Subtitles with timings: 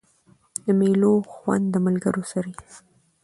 [0.65, 2.63] د مېلو خوند د ملګرو سره يي.